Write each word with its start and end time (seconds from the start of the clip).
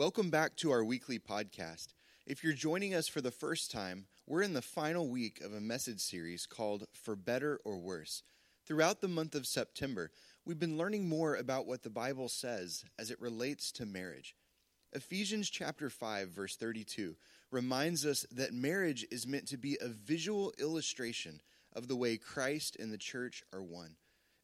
Welcome 0.00 0.30
back 0.30 0.56
to 0.56 0.70
our 0.70 0.82
weekly 0.82 1.18
podcast. 1.18 1.88
If 2.26 2.42
you're 2.42 2.54
joining 2.54 2.94
us 2.94 3.06
for 3.06 3.20
the 3.20 3.30
first 3.30 3.70
time, 3.70 4.06
we're 4.26 4.40
in 4.40 4.54
the 4.54 4.62
final 4.62 5.06
week 5.06 5.42
of 5.42 5.52
a 5.52 5.60
message 5.60 6.00
series 6.00 6.46
called 6.46 6.86
For 6.94 7.14
Better 7.14 7.60
or 7.66 7.76
Worse. 7.76 8.22
Throughout 8.66 9.02
the 9.02 9.08
month 9.08 9.34
of 9.34 9.44
September, 9.44 10.10
we've 10.46 10.58
been 10.58 10.78
learning 10.78 11.06
more 11.06 11.36
about 11.36 11.66
what 11.66 11.82
the 11.82 11.90
Bible 11.90 12.30
says 12.30 12.82
as 12.98 13.10
it 13.10 13.20
relates 13.20 13.70
to 13.72 13.84
marriage. 13.84 14.34
Ephesians 14.94 15.50
chapter 15.50 15.90
5 15.90 16.30
verse 16.30 16.56
32 16.56 17.14
reminds 17.50 18.06
us 18.06 18.24
that 18.30 18.54
marriage 18.54 19.06
is 19.10 19.26
meant 19.26 19.48
to 19.48 19.58
be 19.58 19.76
a 19.82 19.88
visual 19.88 20.50
illustration 20.58 21.42
of 21.74 21.88
the 21.88 21.96
way 21.96 22.16
Christ 22.16 22.74
and 22.80 22.90
the 22.90 22.96
church 22.96 23.42
are 23.52 23.62
one. 23.62 23.96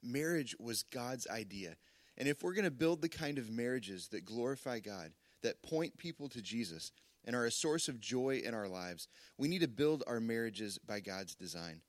Marriage 0.02 0.54
was 0.61 0.82
God's 0.82 1.27
idea. 1.29 1.77
And 2.18 2.29
if 2.29 2.43
we're 2.43 2.52
going 2.52 2.66
to 2.66 2.70
build 2.70 3.00
the 3.00 3.09
kind 3.09 3.38
of 3.38 3.50
marriages 3.50 4.09
that 4.09 4.27
glorify 4.27 4.80
God, 4.80 5.12
that 5.46 5.62
point 5.62 5.96
people 5.96 6.28
to 6.28 6.42
Jesus 6.42 6.91
and 7.24 7.36
are 7.36 7.46
a 7.46 7.50
source 7.50 7.88
of 7.88 8.00
joy 8.00 8.42
in 8.45 8.52
our 8.52 8.68
lives, 8.68 9.06
we 9.38 9.46
need 9.46 9.60
to 9.60 9.68
build 9.68 10.02
our 10.06 10.20
marriages 10.20 10.77
by 10.78 10.98
God's 11.00 11.37
design. 11.37 11.82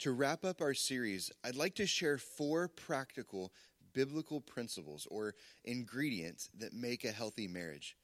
To 0.00 0.12
wrap 0.12 0.44
up 0.44 0.60
our 0.60 0.74
series, 0.74 1.32
I'd 1.42 1.56
like 1.56 1.74
to 1.76 1.86
share 1.86 2.18
four 2.18 2.68
practical 2.68 3.52
biblical 3.94 4.40
principles 4.40 5.08
or 5.10 5.34
ingredients 5.64 6.50
that 6.58 6.74
make 6.74 7.04
a 7.04 7.12
healthy 7.12 7.48
marriage. 7.48 7.96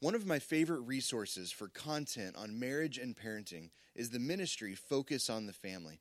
One 0.00 0.14
of 0.14 0.26
my 0.26 0.38
favorite 0.38 0.82
resources 0.82 1.50
for 1.50 1.68
content 1.68 2.36
on 2.36 2.60
marriage 2.60 2.98
and 2.98 3.16
parenting 3.16 3.70
is 3.96 4.10
the 4.10 4.18
ministry 4.20 4.74
Focus 4.74 5.28
on 5.28 5.46
the 5.46 5.52
Family. 5.52 5.98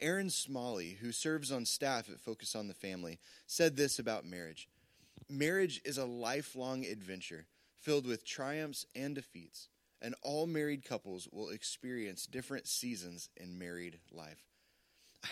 Erin 0.00 0.30
Smalley, 0.30 0.96
who 1.00 1.12
serves 1.12 1.52
on 1.52 1.64
staff 1.64 2.10
at 2.10 2.18
Focus 2.18 2.56
on 2.56 2.66
the 2.66 2.74
Family, 2.74 3.20
said 3.46 3.76
this 3.76 4.00
about 4.00 4.24
marriage 4.24 4.68
Marriage 5.28 5.80
is 5.84 5.98
a 5.98 6.04
lifelong 6.04 6.84
adventure 6.84 7.46
filled 7.82 8.06
with 8.06 8.24
triumphs 8.24 8.86
and 8.94 9.14
defeats, 9.14 9.68
and 10.00 10.14
all 10.22 10.46
married 10.46 10.84
couples 10.84 11.28
will 11.32 11.50
experience 11.50 12.26
different 12.26 12.66
seasons 12.66 13.28
in 13.36 13.58
married 13.58 13.98
life. 14.10 14.46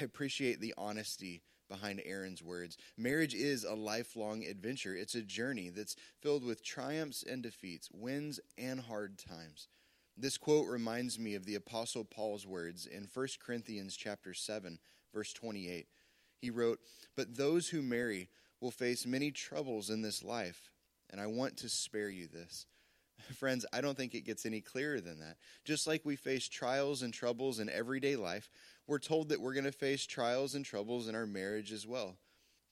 I 0.01 0.05
appreciate 0.05 0.61
the 0.61 0.75
honesty 0.77 1.43
behind 1.69 2.03
Erin's 2.05 2.43
words. 2.43 2.77
Marriage 2.97 3.35
is 3.35 3.65
a 3.65 3.75
lifelong 3.75 4.45
adventure. 4.45 4.97
It's 4.97 5.15
a 5.15 5.23
journey 5.23 5.71
that's 5.71 5.97
filled 6.21 6.45
with 6.45 6.65
triumphs 6.65 7.23
and 7.23 7.43
defeats, 7.43 7.89
wins 7.93 8.41
and 8.59 8.81
hard 8.81 9.19
times. 9.19 9.69
This 10.17 10.37
quote 10.37 10.69
reminds 10.69 11.19
me 11.19 11.35
of 11.35 11.47
the 11.47 11.55
apostle 11.55 12.05
Paul's 12.05 12.47
words 12.47 12.87
in 12.87 13.09
1 13.13 13.29
Corinthians 13.41 13.97
chapter 13.97 14.35
7 14.35 14.79
verse 15.13 15.33
28. 15.33 15.89
He 16.37 16.51
wrote, 16.51 16.81
"But 17.17 17.37
those 17.37 17.69
who 17.69 17.83
marry 17.83 18.29
will 18.61 18.71
face 18.71 19.07
many 19.07 19.31
troubles 19.31 19.91
in 19.91 20.03
this 20.03 20.23
life, 20.23 20.70
and 21.11 21.21
I 21.21 21.27
want 21.27 21.57
to 21.59 21.69
spare 21.69 22.09
you 22.09 22.27
this. 22.27 22.67
Friends, 23.37 23.67
I 23.73 23.81
don't 23.81 23.97
think 23.97 24.15
it 24.15 24.25
gets 24.25 24.47
any 24.47 24.61
clearer 24.61 25.01
than 25.01 25.19
that. 25.21 25.37
Just 25.65 25.87
like 25.87 26.05
we 26.05 26.17
face 26.17 26.49
trials 26.49 27.03
and 27.03 27.13
troubles 27.13 27.59
in 27.59 27.69
everyday 27.69 28.17
life, 28.17 28.51
we're 28.87 28.99
told 28.99 29.29
that 29.29 29.41
we're 29.41 29.55
going 29.55 29.65
to 29.65 29.73
face 29.73 30.07
trials 30.07 30.55
and 30.55 30.65
troubles 30.65 31.09
in 31.09 31.15
our 31.15 31.27
marriage 31.27 31.73
as 31.73 31.87
well. 31.87 32.17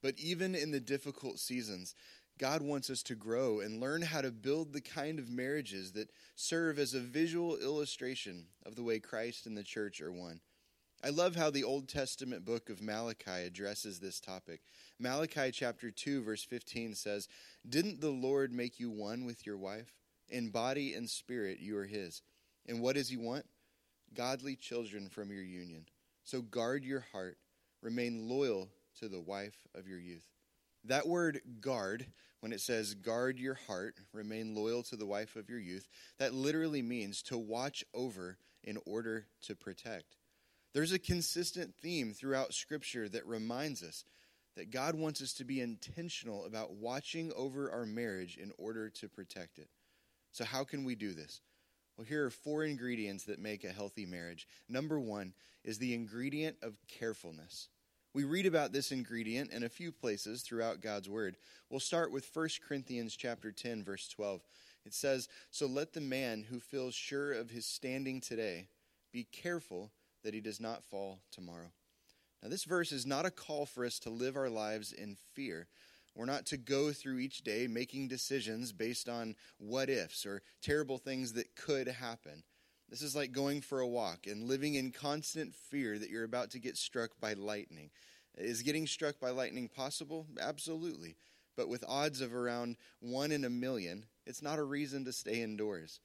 But 0.02 0.14
even 0.18 0.54
in 0.54 0.70
the 0.70 0.80
difficult 0.80 1.38
seasons, 1.38 1.94
God 2.38 2.62
wants 2.62 2.88
us 2.88 3.02
to 3.04 3.16
grow 3.16 3.60
and 3.60 3.80
learn 3.80 4.02
how 4.02 4.20
to 4.20 4.30
build 4.30 4.72
the 4.72 4.80
kind 4.80 5.18
of 5.18 5.28
marriages 5.28 5.92
that 5.92 6.10
serve 6.36 6.78
as 6.78 6.94
a 6.94 7.00
visual 7.00 7.56
illustration 7.56 8.46
of 8.64 8.76
the 8.76 8.82
way 8.84 9.00
Christ 9.00 9.46
and 9.46 9.56
the 9.56 9.64
church 9.64 10.00
are 10.00 10.12
one. 10.12 10.40
I 11.02 11.10
love 11.10 11.36
how 11.36 11.50
the 11.50 11.62
Old 11.62 11.88
Testament 11.88 12.44
book 12.44 12.68
of 12.68 12.82
Malachi 12.82 13.30
addresses 13.30 14.00
this 14.00 14.18
topic. 14.18 14.62
Malachi 14.98 15.52
chapter 15.52 15.92
2 15.92 16.22
verse 16.22 16.42
15 16.42 16.96
says, 16.96 17.28
"Didn't 17.68 18.00
the 18.00 18.10
Lord 18.10 18.52
make 18.52 18.80
you 18.80 18.90
one 18.90 19.24
with 19.24 19.46
your 19.46 19.56
wife? 19.56 19.94
In 20.28 20.50
body 20.50 20.94
and 20.94 21.08
spirit 21.08 21.60
you 21.60 21.76
are 21.78 21.86
his. 21.86 22.22
And 22.66 22.80
what 22.80 22.96
does 22.96 23.10
he 23.10 23.16
want? 23.16 23.48
Godly 24.12 24.56
children 24.56 25.08
from 25.08 25.30
your 25.30 25.44
union. 25.44 25.88
So 26.24 26.42
guard 26.42 26.84
your 26.84 27.00
heart, 27.00 27.38
remain 27.80 28.28
loyal 28.28 28.72
to 28.98 29.08
the 29.08 29.20
wife 29.20 29.68
of 29.74 29.86
your 29.86 30.00
youth." 30.00 30.28
That 30.82 31.06
word 31.06 31.60
guard, 31.60 32.12
when 32.40 32.52
it 32.52 32.60
says 32.60 32.94
guard 32.94 33.38
your 33.38 33.54
heart, 33.54 34.00
remain 34.12 34.52
loyal 34.52 34.82
to 34.82 34.96
the 34.96 35.06
wife 35.06 35.36
of 35.36 35.48
your 35.48 35.60
youth, 35.60 35.86
that 36.16 36.34
literally 36.34 36.82
means 36.82 37.22
to 37.22 37.38
watch 37.38 37.84
over 37.94 38.36
in 38.64 38.78
order 38.78 39.28
to 39.42 39.54
protect. 39.54 40.16
There's 40.78 40.92
a 40.92 40.98
consistent 41.00 41.74
theme 41.82 42.12
throughout 42.12 42.54
Scripture 42.54 43.08
that 43.08 43.26
reminds 43.26 43.82
us 43.82 44.04
that 44.54 44.70
God 44.70 44.94
wants 44.94 45.20
us 45.20 45.32
to 45.32 45.44
be 45.44 45.60
intentional 45.60 46.44
about 46.44 46.74
watching 46.74 47.32
over 47.34 47.68
our 47.72 47.84
marriage 47.84 48.36
in 48.36 48.52
order 48.58 48.88
to 48.88 49.08
protect 49.08 49.58
it. 49.58 49.66
So, 50.30 50.44
how 50.44 50.62
can 50.62 50.84
we 50.84 50.94
do 50.94 51.14
this? 51.14 51.40
Well, 51.96 52.04
here 52.04 52.24
are 52.24 52.30
four 52.30 52.62
ingredients 52.62 53.24
that 53.24 53.40
make 53.40 53.64
a 53.64 53.72
healthy 53.72 54.06
marriage. 54.06 54.46
Number 54.68 55.00
one 55.00 55.34
is 55.64 55.78
the 55.78 55.94
ingredient 55.94 56.58
of 56.62 56.76
carefulness. 56.86 57.70
We 58.14 58.22
read 58.22 58.46
about 58.46 58.72
this 58.72 58.92
ingredient 58.92 59.50
in 59.50 59.64
a 59.64 59.68
few 59.68 59.90
places 59.90 60.42
throughout 60.42 60.80
God's 60.80 61.08
word. 61.08 61.38
We'll 61.70 61.80
start 61.80 62.12
with 62.12 62.30
1 62.32 62.50
Corinthians 62.68 63.16
chapter 63.16 63.50
10 63.50 63.82
verse 63.82 64.06
12. 64.06 64.42
It 64.84 64.94
says, 64.94 65.28
"So 65.50 65.66
let 65.66 65.92
the 65.92 66.00
man 66.00 66.44
who 66.44 66.60
feels 66.60 66.94
sure 66.94 67.32
of 67.32 67.50
his 67.50 67.66
standing 67.66 68.20
today 68.20 68.68
be 69.10 69.24
careful 69.24 69.90
that 70.28 70.34
he 70.34 70.40
does 70.42 70.60
not 70.60 70.84
fall 70.84 71.20
tomorrow. 71.32 71.72
Now, 72.42 72.50
this 72.50 72.64
verse 72.64 72.92
is 72.92 73.06
not 73.06 73.24
a 73.24 73.30
call 73.30 73.64
for 73.64 73.86
us 73.86 73.98
to 74.00 74.10
live 74.10 74.36
our 74.36 74.50
lives 74.50 74.92
in 74.92 75.16
fear. 75.32 75.68
We're 76.14 76.26
not 76.26 76.44
to 76.46 76.58
go 76.58 76.92
through 76.92 77.20
each 77.20 77.44
day 77.44 77.66
making 77.66 78.08
decisions 78.08 78.70
based 78.70 79.08
on 79.08 79.36
what 79.56 79.88
ifs 79.88 80.26
or 80.26 80.42
terrible 80.60 80.98
things 80.98 81.32
that 81.32 81.56
could 81.56 81.88
happen. 81.88 82.42
This 82.90 83.00
is 83.00 83.16
like 83.16 83.32
going 83.32 83.62
for 83.62 83.80
a 83.80 83.86
walk 83.86 84.26
and 84.26 84.46
living 84.46 84.74
in 84.74 84.92
constant 84.92 85.54
fear 85.54 85.98
that 85.98 86.10
you're 86.10 86.24
about 86.24 86.50
to 86.50 86.58
get 86.58 86.76
struck 86.76 87.12
by 87.18 87.32
lightning. 87.32 87.88
Is 88.36 88.60
getting 88.60 88.86
struck 88.86 89.18
by 89.18 89.30
lightning 89.30 89.66
possible? 89.66 90.26
Absolutely. 90.38 91.16
But 91.56 91.70
with 91.70 91.86
odds 91.88 92.20
of 92.20 92.34
around 92.34 92.76
one 93.00 93.32
in 93.32 93.46
a 93.46 93.50
million, 93.50 94.04
it's 94.26 94.42
not 94.42 94.58
a 94.58 94.62
reason 94.62 95.06
to 95.06 95.12
stay 95.14 95.40
indoors. 95.40 96.00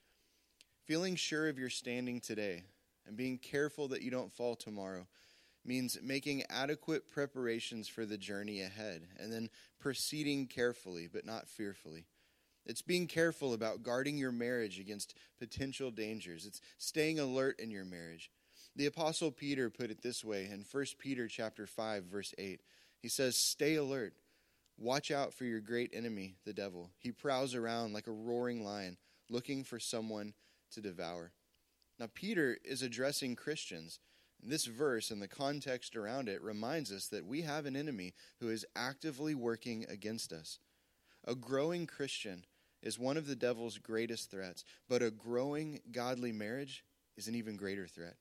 Feeling 0.85 1.17
sure 1.17 1.50
of 1.50 1.59
your 1.59 1.69
standing 1.69 2.22
today 2.22 2.63
and 3.06 3.18
being 3.18 3.38
careful 3.38 3.88
that 3.90 4.02
you 4.02 4.12
don't 4.12 4.31
fall 4.31 4.56
tomorrow 4.56 5.08
means 5.66 5.97
making 6.02 6.44
adequate 6.50 7.09
preparations 7.09 7.88
for 7.88 8.06
the 8.06 8.18
journey 8.18 8.62
ahead 8.62 9.08
and 9.19 9.31
then 9.31 9.50
proceeding 9.80 10.47
carefully 10.47 11.08
but 11.12 11.25
not 11.25 11.47
fearfully. 11.47 12.06
It's 12.66 12.81
being 12.81 13.08
careful 13.08 13.53
about 13.53 13.84
guarding 13.84 14.18
your 14.18 14.31
marriage 14.31 14.80
against 14.80 15.16
potential 15.38 15.92
dangers. 15.92 16.46
It's 16.46 16.62
staying 16.78 17.19
alert 17.19 17.59
in 17.59 17.72
your 17.72 17.86
marriage. 17.86 18.31
The 18.75 18.86
apostle 18.86 19.31
Peter 19.31 19.69
put 19.69 19.92
it 19.92 20.02
this 20.02 20.24
way 20.24 20.46
in 20.46 20.66
1 20.69 20.86
Peter 20.97 21.28
chapter 21.28 21.68
5 21.68 22.06
verse 22.06 22.34
8. 22.38 22.62
He 23.00 23.09
says, 23.09 23.36
"Stay 23.36 23.75
alert. 23.75 24.16
Watch 24.78 25.12
out 25.12 25.34
for 25.34 25.46
your 25.46 25.59
great 25.59 25.92
enemy, 25.94 26.38
the 26.46 26.53
devil. 26.53 26.92
He 26.97 27.12
prowls 27.12 27.53
around 27.53 27.94
like 27.94 28.08
a 28.08 28.12
roaring 28.12 28.63
lion, 28.63 28.97
looking 29.30 29.63
for 29.63 29.80
someone 29.80 30.34
to 30.72 30.81
devour." 30.81 31.34
Now, 32.00 32.08
Peter 32.14 32.58
is 32.64 32.81
addressing 32.81 33.36
Christians. 33.36 34.00
This 34.42 34.66
verse 34.66 35.09
and 35.12 35.22
the 35.22 35.28
context 35.28 35.96
around 35.96 36.28
it 36.28 36.42
reminds 36.42 36.92
us 36.92 37.08
that 37.08 37.26
we 37.26 37.44
have 37.44 37.66
an 37.66 37.76
enemy 37.76 38.14
who 38.40 38.50
is 38.50 38.66
actively 38.76 39.36
working 39.36 39.86
against 39.88 40.34
us. 40.34 40.59
A 41.26 41.36
growing 41.36 41.88
Christian 41.88 42.46
is 42.81 43.00
one 43.00 43.16
of 43.16 43.28
the 43.28 43.36
devil's 43.36 43.78
greatest 43.78 44.30
threats, 44.30 44.66
but 44.90 45.02
a 45.02 45.12
growing 45.12 45.80
godly 45.92 46.34
marriage 46.34 46.84
is 47.16 47.28
an 47.28 47.36
even 47.36 47.56
greater 47.56 47.88
threat. 47.88 48.16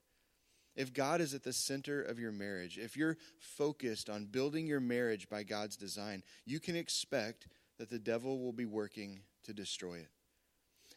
If 0.77 0.95
God 0.95 1.21
is 1.21 1.35
at 1.35 1.43
the 1.43 1.53
center 1.53 2.01
of 2.01 2.19
your 2.19 2.33
marriage, 2.33 2.79
if 2.79 2.97
you're 2.97 3.19
focused 3.39 4.09
on 4.09 4.27
building 4.27 4.67
your 4.67 4.81
marriage 4.81 5.29
by 5.29 5.43
God's 5.43 5.77
design, 5.77 6.23
you 6.47 6.61
can 6.61 6.77
expect 6.77 7.49
that 7.79 7.91
the 7.91 7.99
devil 7.99 8.39
will 8.39 8.53
be 8.53 8.65
working 8.65 9.21
to 9.45 9.53
destroy 9.53 9.95
it. 9.95 10.09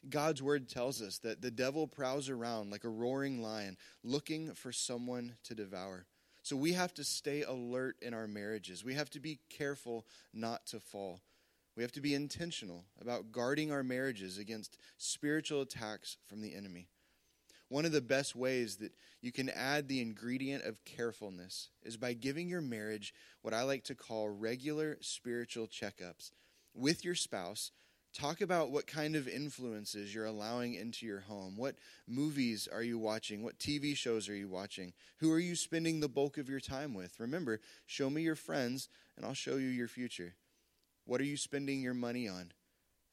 God's 0.09 0.41
word 0.41 0.69
tells 0.69 1.01
us 1.01 1.17
that 1.19 1.41
the 1.41 1.51
devil 1.51 1.87
prowls 1.87 2.29
around 2.29 2.71
like 2.71 2.83
a 2.83 2.89
roaring 2.89 3.41
lion 3.41 3.77
looking 4.03 4.53
for 4.53 4.71
someone 4.71 5.35
to 5.43 5.55
devour. 5.55 6.05
So 6.43 6.55
we 6.55 6.73
have 6.73 6.93
to 6.95 7.03
stay 7.03 7.41
alert 7.41 7.95
in 8.01 8.13
our 8.13 8.27
marriages. 8.27 8.83
We 8.83 8.93
have 8.93 9.09
to 9.11 9.19
be 9.19 9.39
careful 9.49 10.05
not 10.33 10.67
to 10.67 10.79
fall. 10.79 11.21
We 11.75 11.83
have 11.83 11.91
to 11.93 12.01
be 12.01 12.13
intentional 12.13 12.85
about 13.01 13.31
guarding 13.31 13.71
our 13.71 13.83
marriages 13.83 14.37
against 14.37 14.77
spiritual 14.97 15.61
attacks 15.61 16.17
from 16.27 16.41
the 16.41 16.55
enemy. 16.55 16.87
One 17.67 17.85
of 17.85 17.91
the 17.91 17.99
best 18.01 18.35
ways 18.35 18.77
that 18.77 18.93
you 19.21 19.31
can 19.31 19.49
add 19.49 19.87
the 19.87 20.01
ingredient 20.01 20.65
of 20.65 20.85
carefulness 20.85 21.69
is 21.81 21.97
by 21.97 22.13
giving 22.13 22.47
your 22.47 22.61
marriage 22.61 23.13
what 23.41 23.55
I 23.55 23.63
like 23.63 23.83
to 23.85 23.95
call 23.95 24.29
regular 24.29 24.97
spiritual 25.01 25.67
checkups 25.67 26.31
with 26.75 27.03
your 27.03 27.15
spouse 27.15 27.71
Talk 28.15 28.39
about 28.39 28.71
what 28.71 28.87
kind 28.87 29.17
of 29.17 29.27
influences 29.27 30.15
you're 30.15 30.25
allowing 30.25 30.75
into 30.75 31.05
your 31.05 31.19
home. 31.19 31.57
What 31.57 31.75
movies 32.07 32.65
are 32.71 32.81
you 32.81 32.97
watching? 32.97 33.43
What 33.43 33.59
TV 33.59 33.93
shows 33.93 34.29
are 34.29 34.35
you 34.35 34.47
watching? 34.47 34.93
Who 35.17 35.33
are 35.33 35.39
you 35.39 35.53
spending 35.57 35.99
the 35.99 36.07
bulk 36.07 36.37
of 36.37 36.47
your 36.47 36.61
time 36.61 36.93
with? 36.93 37.19
Remember, 37.19 37.59
show 37.85 38.09
me 38.09 38.21
your 38.21 38.35
friends 38.37 38.87
and 39.17 39.25
I'll 39.25 39.33
show 39.33 39.57
you 39.57 39.67
your 39.67 39.89
future. 39.89 40.35
What 41.03 41.19
are 41.19 41.25
you 41.25 41.35
spending 41.35 41.81
your 41.81 41.93
money 41.93 42.25
on? 42.25 42.53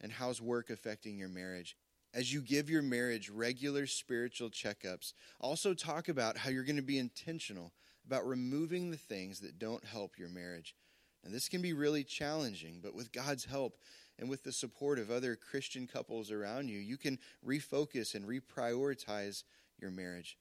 And 0.01 0.13
how's 0.13 0.41
work 0.41 0.71
affecting 0.71 1.19
your 1.19 1.29
marriage? 1.29 1.77
As 2.15 2.33
you 2.33 2.41
give 2.41 2.71
your 2.71 2.83
marriage 2.83 3.29
regular 3.29 3.89
spiritual 3.89 4.51
checkups, 4.51 5.15
also 5.41 5.75
talk 5.75 6.09
about 6.09 6.37
how 6.37 6.51
you're 6.51 6.63
going 6.63 6.77
to 6.77 6.83
be 6.83 6.99
intentional 6.99 7.73
about 8.07 8.25
removing 8.25 8.93
the 8.93 8.97
things 8.97 9.41
that 9.41 9.59
don't 9.59 9.85
help 9.85 10.17
your 10.17 10.29
marriage. 10.29 10.77
And 11.25 11.35
this 11.35 11.49
can 11.49 11.63
be 11.63 11.73
really 11.73 12.05
challenging, 12.05 12.81
but 12.83 12.95
with 12.95 13.13
God's 13.13 13.45
help 13.45 13.79
and 14.23 14.31
with 14.31 14.45
the 14.45 14.53
support 14.53 15.01
of 15.01 15.11
other 15.11 15.35
Christian 15.35 15.89
couples 15.89 16.31
around 16.31 16.69
you, 16.69 16.79
you 16.79 16.97
can 16.97 17.19
refocus 17.45 18.15
and 18.15 18.25
reprioritize 18.25 19.43
your 19.81 19.91
marriage. 19.91 20.39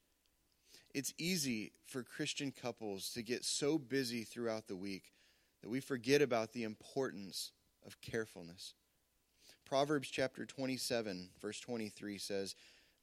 It's 0.93 1.15
easy 1.17 1.71
for 1.83 2.03
Christian 2.03 2.51
couples 2.51 3.09
to 3.13 3.23
get 3.23 3.43
so 3.43 3.79
busy 3.79 4.23
throughout 4.23 4.67
the 4.67 4.75
week 4.75 5.13
that 5.63 5.69
we 5.69 5.79
forget 5.79 6.21
about 6.21 6.53
the 6.53 6.61
importance 6.61 7.53
of 7.83 7.99
carefulness. 8.01 8.75
Proverbs 9.65 10.09
chapter 10.11 10.45
27, 10.45 11.29
verse 11.41 11.59
23 11.59 12.19
says, 12.19 12.53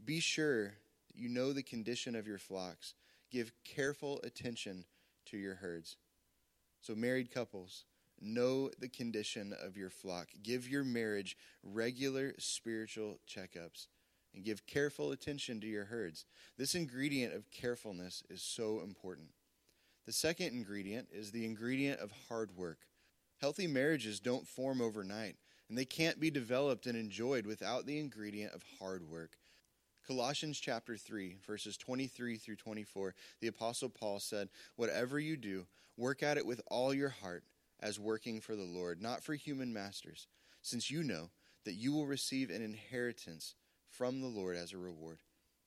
Be 0.05 0.21
sure 0.21 0.75
you 1.13 1.29
know 1.29 1.53
the 1.53 1.65
condition 1.65 2.15
of 2.15 2.29
your 2.29 2.39
flocks, 2.39 2.95
give 3.33 3.51
careful 3.65 4.21
attention 4.23 4.85
to 5.27 5.39
your 5.39 5.57
herds. 5.57 5.97
So, 6.83 6.95
married 6.95 7.35
couples, 7.35 7.83
know 8.21 8.71
the 8.79 8.89
condition 8.89 9.55
of 9.63 9.77
your 9.77 9.91
flock. 9.91 10.29
Give 10.43 10.69
your 10.69 10.85
marriage 10.85 11.37
regular 11.63 12.35
spiritual 12.39 13.21
checkups 13.29 13.87
and 14.35 14.45
give 14.45 14.67
careful 14.67 15.13
attention 15.13 15.61
to 15.61 15.67
your 15.67 15.87
herds. 15.87 16.25
This 16.57 16.75
ingredient 16.75 17.35
of 17.35 17.51
carefulness 17.51 18.23
is 18.29 18.43
so 18.43 18.81
important. 18.81 19.29
The 20.07 20.13
second 20.13 20.49
ingredient 20.49 21.09
is 21.13 21.31
the 21.31 21.45
ingredient 21.45 22.01
of 22.01 22.13
hard 22.29 22.57
work. 22.57 22.79
Healthy 23.41 23.67
marriages 23.67 24.21
don't 24.21 24.49
form 24.49 24.81
overnight, 24.81 25.37
and 25.69 25.77
they 25.77 25.85
can't 25.85 26.19
be 26.19 26.31
developed 26.31 26.87
and 26.87 26.97
enjoyed 26.97 27.47
without 27.47 27.87
the 27.87 27.99
ingredient 27.99 28.53
of 28.53 28.65
hard 28.79 29.09
work. 29.09 29.37
Colossians 30.07 30.59
chapter 30.59 30.97
3, 30.97 31.37
verses 31.47 31.77
23 31.77 32.39
through 32.39 32.57
24, 32.57 33.15
the 33.41 33.49
Apostle 33.49 33.91
Paul 33.91 34.19
said, 34.19 34.49
Whatever 34.77 35.21
you 35.21 35.37
do, 35.37 35.67
work 35.99 36.23
at 36.23 36.39
it 36.39 36.47
with 36.47 36.63
all 36.69 36.95
your 36.95 37.11
heart, 37.11 37.45
as 37.81 37.99
working 37.99 38.41
for 38.41 38.57
the 38.57 38.65
Lord, 38.65 39.01
not 39.01 39.23
for 39.23 39.35
human 39.35 39.73
masters, 39.73 40.27
since 40.63 40.91
you 40.91 41.03
know 41.03 41.31
that 41.65 41.75
you 41.75 41.93
will 41.93 42.07
receive 42.07 42.51
an 42.51 42.63
inheritance 42.63 43.55
from 43.91 44.21
the 44.21 44.27
Lord 44.27 44.57
as 44.57 44.73
a 44.73 44.79
reward. 44.79 45.19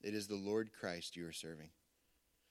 It 0.01 0.13
is 0.13 0.27
the 0.27 0.35
Lord 0.35 0.71
Christ 0.73 1.15
you 1.15 1.27
are 1.27 1.31
serving. 1.31 1.69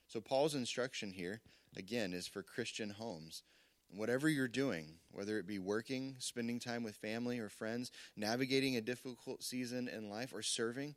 So, 0.06 0.20
Paul's 0.20 0.54
instruction 0.54 1.12
here, 1.12 1.40
again, 1.76 2.12
is 2.12 2.26
for 2.26 2.42
Christian 2.42 2.90
homes. 2.90 3.42
Whatever 3.88 4.28
you're 4.28 4.48
doing, 4.48 4.94
whether 5.10 5.38
it 5.38 5.46
be 5.46 5.58
working, 5.58 6.16
spending 6.18 6.60
time 6.60 6.84
with 6.84 6.94
family 6.96 7.40
or 7.40 7.48
friends, 7.48 7.90
navigating 8.16 8.76
a 8.76 8.80
difficult 8.80 9.42
season 9.42 9.88
in 9.88 10.08
life, 10.08 10.32
or 10.32 10.42
serving, 10.42 10.94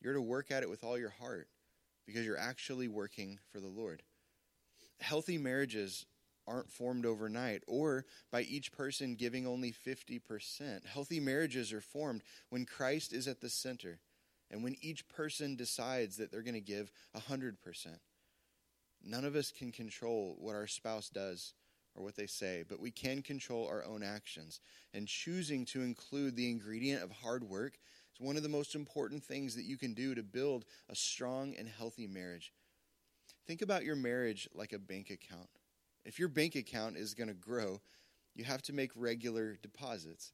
you're 0.00 0.14
to 0.14 0.20
work 0.20 0.50
at 0.50 0.62
it 0.62 0.70
with 0.70 0.84
all 0.84 0.96
your 0.96 1.10
heart 1.10 1.48
because 2.06 2.24
you're 2.24 2.38
actually 2.38 2.88
working 2.88 3.38
for 3.52 3.60
the 3.60 3.68
Lord. 3.68 4.02
Healthy 5.00 5.38
marriages 5.38 6.06
aren't 6.50 6.70
formed 6.70 7.06
overnight 7.06 7.62
or 7.66 8.04
by 8.32 8.42
each 8.42 8.72
person 8.72 9.14
giving 9.14 9.46
only 9.46 9.72
50%. 9.72 10.84
Healthy 10.84 11.20
marriages 11.20 11.72
are 11.72 11.80
formed 11.80 12.22
when 12.48 12.66
Christ 12.66 13.12
is 13.12 13.28
at 13.28 13.40
the 13.40 13.48
center 13.48 14.00
and 14.50 14.64
when 14.64 14.76
each 14.80 15.08
person 15.08 15.54
decides 15.54 16.16
that 16.16 16.32
they're 16.32 16.42
going 16.42 16.54
to 16.54 16.60
give 16.60 16.90
100%. 17.16 17.54
None 19.02 19.24
of 19.24 19.36
us 19.36 19.52
can 19.52 19.70
control 19.70 20.36
what 20.38 20.56
our 20.56 20.66
spouse 20.66 21.08
does 21.08 21.54
or 21.94 22.02
what 22.02 22.16
they 22.16 22.26
say, 22.26 22.64
but 22.68 22.80
we 22.80 22.90
can 22.90 23.22
control 23.22 23.66
our 23.68 23.84
own 23.84 24.02
actions. 24.02 24.60
And 24.92 25.06
choosing 25.06 25.64
to 25.66 25.82
include 25.82 26.36
the 26.36 26.50
ingredient 26.50 27.02
of 27.02 27.10
hard 27.10 27.44
work 27.44 27.78
is 28.14 28.20
one 28.20 28.36
of 28.36 28.42
the 28.42 28.48
most 28.48 28.74
important 28.74 29.22
things 29.22 29.54
that 29.54 29.64
you 29.64 29.78
can 29.78 29.94
do 29.94 30.14
to 30.14 30.22
build 30.22 30.64
a 30.88 30.96
strong 30.96 31.54
and 31.56 31.68
healthy 31.68 32.06
marriage. 32.06 32.52
Think 33.46 33.62
about 33.62 33.84
your 33.84 33.96
marriage 33.96 34.48
like 34.54 34.72
a 34.72 34.78
bank 34.78 35.10
account. 35.10 35.48
If 36.04 36.18
your 36.18 36.28
bank 36.28 36.54
account 36.54 36.96
is 36.96 37.14
going 37.14 37.28
to 37.28 37.34
grow, 37.34 37.80
you 38.34 38.44
have 38.44 38.62
to 38.62 38.72
make 38.72 38.90
regular 38.94 39.58
deposits. 39.62 40.32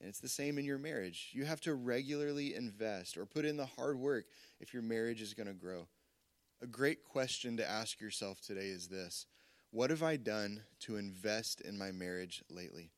And 0.00 0.08
it's 0.08 0.20
the 0.20 0.28
same 0.28 0.58
in 0.58 0.64
your 0.64 0.78
marriage. 0.78 1.30
You 1.32 1.44
have 1.44 1.60
to 1.62 1.74
regularly 1.74 2.54
invest 2.54 3.16
or 3.16 3.26
put 3.26 3.44
in 3.44 3.56
the 3.56 3.66
hard 3.66 3.98
work 3.98 4.26
if 4.60 4.72
your 4.72 4.82
marriage 4.82 5.22
is 5.22 5.34
going 5.34 5.46
to 5.46 5.54
grow. 5.54 5.88
A 6.62 6.66
great 6.66 7.04
question 7.04 7.56
to 7.58 7.68
ask 7.68 8.00
yourself 8.00 8.40
today 8.40 8.68
is 8.68 8.88
this 8.88 9.26
What 9.70 9.90
have 9.90 10.02
I 10.02 10.16
done 10.16 10.62
to 10.80 10.96
invest 10.96 11.60
in 11.60 11.78
my 11.78 11.92
marriage 11.92 12.42
lately? 12.50 12.90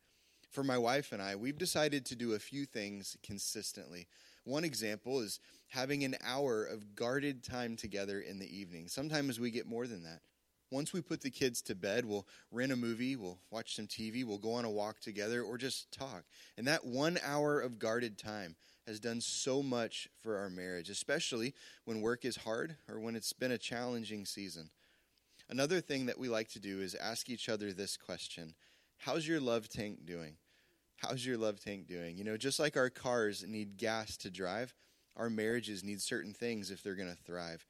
For 0.51 0.63
my 0.63 0.79
wife 0.79 1.13
and 1.13 1.21
I, 1.21 1.37
we've 1.37 1.59
decided 1.59 2.07
to 2.07 2.17
do 2.17 2.33
a 2.33 2.39
few 2.39 2.65
things 2.65 3.17
consistently. 3.23 4.07
One 4.45 4.65
example 4.65 5.21
is 5.21 5.41
having 5.69 6.05
an 6.05 6.15
hour 6.25 6.65
of 6.65 6.95
guarded 6.95 7.43
time 7.43 7.77
together 7.77 8.21
in 8.21 8.39
the 8.39 8.57
evening. 8.57 8.89
Sometimes 8.89 9.41
we 9.41 9.51
get 9.51 9.67
more 9.67 9.87
than 9.87 10.05
that. 10.05 10.21
Once 10.71 10.93
we 10.93 11.01
put 11.01 11.21
the 11.21 11.31
kids 11.31 11.63
to 11.63 11.75
bed, 11.75 12.05
we'll 12.05 12.27
rent 12.51 12.73
a 12.73 12.77
movie, 12.77 13.15
we'll 13.15 13.39
watch 13.51 13.77
some 13.77 13.87
TV, 13.87 14.25
we'll 14.25 14.39
go 14.39 14.53
on 14.53 14.65
a 14.65 14.71
walk 14.71 15.01
together, 15.01 15.43
or 15.43 15.57
just 15.57 15.93
talk. 15.93 16.25
And 16.57 16.67
that 16.67 16.85
one 16.85 17.19
hour 17.25 17.61
of 17.61 17.79
guarded 17.79 18.19
time 18.19 18.57
has 18.87 19.01
done 19.01 19.21
so 19.21 19.63
much 19.63 20.09
for 20.23 20.37
our 20.39 20.51
marriage, 20.51 20.91
especially 20.91 21.55
when 21.85 22.01
work 22.01 22.25
is 22.25 22.37
hard 22.37 22.77
or 22.89 23.01
when 23.01 23.17
it's 23.17 23.33
been 23.33 23.53
a 23.53 23.59
challenging 23.59 24.25
season. 24.25 24.71
Another 25.49 25.81
thing 25.81 26.07
that 26.07 26.19
we 26.19 26.29
like 26.29 26.49
to 26.51 26.61
do 26.61 26.81
is 26.81 26.95
ask 26.95 27.29
each 27.29 27.49
other 27.49 27.73
this 27.73 27.97
question 27.97 28.55
How's 28.99 29.29
your 29.29 29.41
love 29.41 29.69
tank 29.69 30.05
doing? 30.05 30.37
How's 30.97 31.25
your 31.25 31.37
love 31.37 31.61
tank 31.61 31.87
doing? 31.87 32.17
You 32.17 32.25
know, 32.25 32.37
just 32.37 32.59
like 32.59 32.77
our 32.77 32.89
cars 32.89 33.45
need 33.47 33.77
gas 33.77 34.17
to 34.19 34.31
drive, 34.31 34.75
our 35.17 35.29
marriages 35.29 35.85
need 35.85 36.01
certain 36.01 36.33
things 36.33 36.71
if 36.71 36.83
they're 36.83 36.95
going 36.95 37.15
to 37.15 37.23
thrive. 37.23 37.67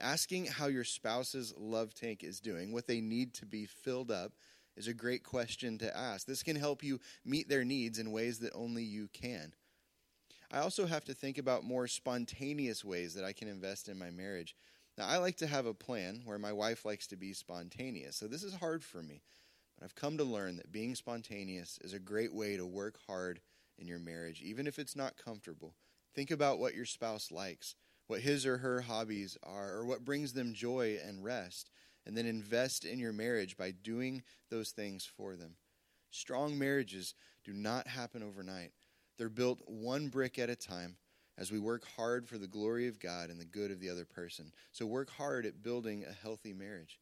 Asking 0.00 0.46
how 0.46 0.66
your 0.66 0.84
spouse's 0.84 1.54
love 1.56 1.94
tank 1.94 2.24
is 2.24 2.40
doing, 2.40 2.72
what 2.72 2.86
they 2.86 3.00
need 3.00 3.34
to 3.34 3.46
be 3.46 3.66
filled 3.66 4.10
up, 4.10 4.32
is 4.76 4.88
a 4.88 4.94
great 4.94 5.22
question 5.22 5.76
to 5.78 5.96
ask. 5.96 6.26
This 6.26 6.42
can 6.42 6.56
help 6.56 6.82
you 6.82 7.00
meet 7.24 7.48
their 7.48 7.64
needs 7.64 7.98
in 7.98 8.12
ways 8.12 8.38
that 8.38 8.52
only 8.54 8.82
you 8.82 9.08
can. 9.12 9.52
I 10.50 10.58
also 10.60 10.86
have 10.86 11.04
to 11.04 11.14
think 11.14 11.38
about 11.38 11.64
more 11.64 11.86
spontaneous 11.86 12.84
ways 12.84 13.14
that 13.14 13.24
I 13.24 13.32
can 13.32 13.46
invest 13.46 13.88
in 13.88 13.98
my 13.98 14.10
marriage. 14.10 14.56
Now, 14.96 15.06
I 15.06 15.18
like 15.18 15.36
to 15.36 15.46
have 15.46 15.66
a 15.66 15.74
plan 15.74 16.22
where 16.24 16.38
my 16.38 16.52
wife 16.52 16.84
likes 16.84 17.06
to 17.08 17.16
be 17.16 17.32
spontaneous, 17.32 18.16
so 18.16 18.26
this 18.26 18.42
is 18.42 18.54
hard 18.54 18.82
for 18.82 19.02
me. 19.02 19.22
But 19.78 19.84
I've 19.84 19.94
come 19.94 20.16
to 20.16 20.24
learn 20.24 20.56
that 20.56 20.72
being 20.72 20.94
spontaneous 20.94 21.78
is 21.82 21.92
a 21.92 21.98
great 21.98 22.34
way 22.34 22.56
to 22.56 22.66
work 22.66 22.98
hard 23.06 23.40
in 23.78 23.86
your 23.86 23.98
marriage, 23.98 24.40
even 24.42 24.66
if 24.66 24.78
it's 24.78 24.96
not 24.96 25.16
comfortable. 25.22 25.74
Think 26.14 26.30
about 26.30 26.58
what 26.58 26.74
your 26.74 26.84
spouse 26.84 27.30
likes 27.30 27.76
what 28.10 28.22
his 28.22 28.44
or 28.44 28.58
her 28.58 28.80
hobbies 28.80 29.38
are, 29.44 29.72
or 29.72 29.84
what 29.84 30.04
brings 30.04 30.32
them 30.32 30.52
joy 30.52 30.98
and 31.06 31.22
rest, 31.22 31.70
and 32.04 32.16
then 32.16 32.26
invest 32.26 32.84
in 32.84 32.98
your 32.98 33.12
marriage 33.12 33.56
by 33.56 33.70
doing 33.70 34.20
those 34.50 34.70
things 34.70 35.06
for 35.06 35.36
them. 35.36 35.54
Strong 36.10 36.58
marriages 36.58 37.14
do 37.44 37.52
not 37.52 37.86
happen 37.86 38.20
overnight, 38.20 38.72
they're 39.16 39.28
built 39.28 39.60
one 39.64 40.08
brick 40.08 40.40
at 40.40 40.50
a 40.50 40.56
time 40.56 40.96
as 41.38 41.52
we 41.52 41.60
work 41.60 41.84
hard 41.96 42.26
for 42.26 42.36
the 42.36 42.48
glory 42.48 42.88
of 42.88 42.98
God 42.98 43.30
and 43.30 43.40
the 43.40 43.44
good 43.44 43.70
of 43.70 43.78
the 43.78 43.90
other 43.90 44.04
person. 44.04 44.50
So 44.72 44.86
work 44.86 45.10
hard 45.10 45.46
at 45.46 45.62
building 45.62 46.04
a 46.04 46.12
healthy 46.12 46.52
marriage. 46.52 46.98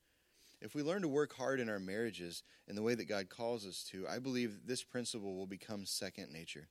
If 0.60 0.74
we 0.74 0.82
learn 0.82 1.00
to 1.00 1.08
work 1.08 1.32
hard 1.32 1.58
in 1.58 1.70
our 1.70 1.80
marriages 1.80 2.42
in 2.66 2.76
the 2.76 2.82
way 2.82 2.94
that 2.94 3.08
God 3.08 3.30
calls 3.30 3.64
us 3.64 3.82
to, 3.92 4.06
I 4.06 4.18
believe 4.18 4.66
this 4.66 4.84
principle 4.84 5.36
will 5.36 5.46
become 5.46 5.86
second 5.86 6.30
nature. 6.30 6.68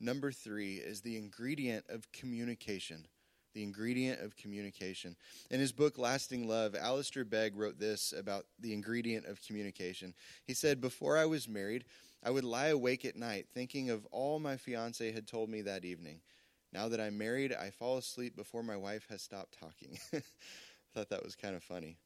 Number 0.00 0.32
three 0.32 0.76
is 0.76 1.02
the 1.02 1.18
ingredient 1.18 1.84
of 1.90 2.10
communication 2.10 3.06
the 3.54 3.62
ingredient 3.62 4.20
of 4.20 4.36
communication. 4.36 5.16
In 5.50 5.60
his 5.60 5.72
book, 5.72 5.98
Lasting 5.98 6.46
Love, 6.46 6.74
Alistair 6.74 7.24
Begg 7.24 7.56
wrote 7.56 7.78
this 7.78 8.12
about 8.16 8.46
the 8.58 8.72
ingredient 8.72 9.26
of 9.26 9.42
communication. 9.42 10.14
He 10.46 10.54
said, 10.54 10.80
Before 10.80 11.16
I 11.16 11.26
was 11.26 11.48
married, 11.48 11.84
I 12.22 12.30
would 12.30 12.44
lie 12.44 12.68
awake 12.68 13.04
at 13.04 13.16
night 13.16 13.46
thinking 13.52 13.90
of 13.90 14.06
all 14.10 14.38
my 14.38 14.56
fiance 14.56 15.10
had 15.12 15.26
told 15.26 15.48
me 15.48 15.62
that 15.62 15.84
evening. 15.84 16.20
Now 16.72 16.88
that 16.88 17.00
I'm 17.00 17.18
married, 17.18 17.52
I 17.52 17.70
fall 17.70 17.98
asleep 17.98 18.36
before 18.36 18.62
my 18.62 18.76
wife 18.76 19.06
has 19.10 19.22
stopped 19.22 19.58
talking. 19.58 19.98
I 20.12 20.22
thought 20.94 21.10
that 21.10 21.24
was 21.24 21.34
kind 21.34 21.56
of 21.56 21.62
funny. 21.62 21.96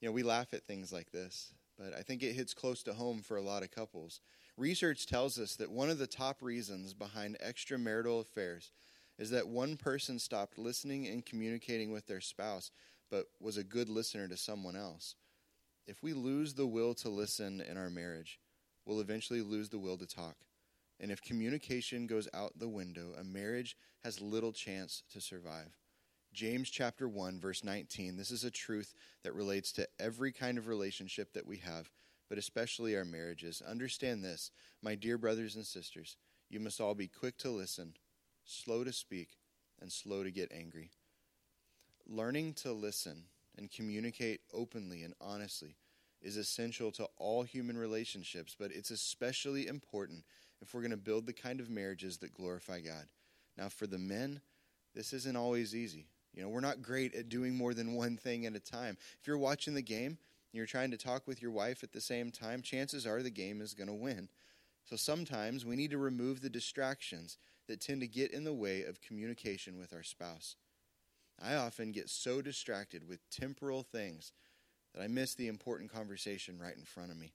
You 0.00 0.08
know, 0.08 0.12
we 0.12 0.22
laugh 0.22 0.54
at 0.54 0.66
things 0.66 0.92
like 0.92 1.10
this, 1.10 1.52
but 1.76 1.92
I 1.94 2.02
think 2.02 2.22
it 2.22 2.34
hits 2.34 2.54
close 2.54 2.82
to 2.84 2.94
home 2.94 3.22
for 3.22 3.36
a 3.36 3.42
lot 3.42 3.64
of 3.64 3.72
couples. 3.72 4.20
Research 4.56 5.06
tells 5.06 5.38
us 5.38 5.56
that 5.56 5.70
one 5.70 5.90
of 5.90 5.98
the 5.98 6.06
top 6.06 6.42
reasons 6.42 6.94
behind 6.94 7.36
extramarital 7.44 8.20
affairs 8.20 8.72
is 9.18 9.30
that 9.30 9.48
one 9.48 9.76
person 9.76 10.18
stopped 10.18 10.58
listening 10.58 11.06
and 11.06 11.26
communicating 11.26 11.90
with 11.90 12.06
their 12.06 12.20
spouse, 12.20 12.70
but 13.10 13.26
was 13.40 13.56
a 13.56 13.64
good 13.64 13.88
listener 13.88 14.28
to 14.28 14.36
someone 14.36 14.76
else. 14.76 15.16
If 15.86 16.02
we 16.02 16.12
lose 16.12 16.54
the 16.54 16.66
will 16.66 16.94
to 16.96 17.08
listen 17.08 17.60
in 17.60 17.76
our 17.76 17.90
marriage, 17.90 18.38
we'll 18.84 19.00
eventually 19.00 19.40
lose 19.40 19.70
the 19.70 19.78
will 19.78 19.96
to 19.96 20.06
talk. 20.06 20.36
And 21.00 21.10
if 21.10 21.22
communication 21.22 22.06
goes 22.06 22.28
out 22.34 22.58
the 22.58 22.68
window, 22.68 23.14
a 23.18 23.24
marriage 23.24 23.76
has 24.04 24.20
little 24.20 24.52
chance 24.52 25.02
to 25.12 25.20
survive. 25.20 25.78
James 26.32 26.70
chapter 26.70 27.08
1 27.08 27.40
verse 27.40 27.64
19. 27.64 28.16
This 28.16 28.30
is 28.30 28.44
a 28.44 28.50
truth 28.50 28.94
that 29.24 29.34
relates 29.34 29.72
to 29.72 29.88
every 29.98 30.30
kind 30.30 30.58
of 30.58 30.68
relationship 30.68 31.32
that 31.32 31.46
we 31.46 31.56
have, 31.58 31.90
but 32.28 32.38
especially 32.38 32.96
our 32.96 33.04
marriages. 33.04 33.62
Understand 33.66 34.22
this, 34.22 34.50
my 34.82 34.94
dear 34.94 35.18
brothers 35.18 35.56
and 35.56 35.66
sisters. 35.66 36.16
you 36.50 36.60
must 36.60 36.80
all 36.80 36.94
be 36.94 37.08
quick 37.08 37.36
to 37.38 37.50
listen, 37.50 37.94
slow 38.48 38.82
to 38.82 38.92
speak, 38.92 39.36
and 39.80 39.92
slow 39.92 40.24
to 40.24 40.30
get 40.30 40.50
angry. 40.52 40.90
Learning 42.06 42.54
to 42.54 42.72
listen 42.72 43.24
and 43.56 43.70
communicate 43.70 44.40
openly 44.52 45.02
and 45.02 45.14
honestly 45.20 45.76
is 46.22 46.36
essential 46.36 46.90
to 46.92 47.06
all 47.18 47.42
human 47.42 47.76
relationships, 47.76 48.56
but 48.58 48.72
it's 48.72 48.90
especially 48.90 49.66
important 49.66 50.24
if 50.60 50.74
we're 50.74 50.80
going 50.80 50.90
to 50.90 50.96
build 50.96 51.26
the 51.26 51.32
kind 51.32 51.60
of 51.60 51.70
marriages 51.70 52.18
that 52.18 52.34
glorify 52.34 52.80
God. 52.80 53.06
Now, 53.56 53.68
for 53.68 53.86
the 53.86 53.98
men, 53.98 54.40
this 54.94 55.12
isn't 55.12 55.36
always 55.36 55.74
easy. 55.74 56.06
You 56.34 56.42
know, 56.42 56.48
we're 56.48 56.60
not 56.60 56.82
great 56.82 57.14
at 57.14 57.28
doing 57.28 57.54
more 57.54 57.74
than 57.74 57.94
one 57.94 58.16
thing 58.16 58.46
at 58.46 58.56
a 58.56 58.60
time. 58.60 58.96
If 59.20 59.26
you're 59.26 59.38
watching 59.38 59.74
the 59.74 59.82
game 59.82 60.06
and 60.06 60.16
you're 60.54 60.66
trying 60.66 60.90
to 60.90 60.96
talk 60.96 61.26
with 61.26 61.42
your 61.42 61.50
wife 61.50 61.84
at 61.84 61.92
the 61.92 62.00
same 62.00 62.30
time, 62.30 62.62
chances 62.62 63.06
are 63.06 63.22
the 63.22 63.30
game 63.30 63.60
is 63.60 63.74
going 63.74 63.88
to 63.88 63.94
win. 63.94 64.28
So 64.84 64.96
sometimes 64.96 65.66
we 65.66 65.76
need 65.76 65.90
to 65.90 65.98
remove 65.98 66.40
the 66.40 66.50
distractions 66.50 67.38
that 67.68 67.80
tend 67.80 68.00
to 68.00 68.08
get 68.08 68.32
in 68.32 68.44
the 68.44 68.52
way 68.52 68.82
of 68.82 69.00
communication 69.00 69.78
with 69.78 69.92
our 69.92 70.02
spouse. 70.02 70.56
I 71.40 71.54
often 71.54 71.92
get 71.92 72.08
so 72.08 72.42
distracted 72.42 73.08
with 73.08 73.30
temporal 73.30 73.82
things 73.82 74.32
that 74.94 75.02
I 75.02 75.06
miss 75.06 75.34
the 75.34 75.48
important 75.48 75.92
conversation 75.92 76.58
right 76.58 76.76
in 76.76 76.84
front 76.84 77.10
of 77.10 77.16
me. 77.16 77.32